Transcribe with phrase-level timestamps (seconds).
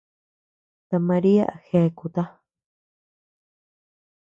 [0.87, 2.23] Ta María jeakuta.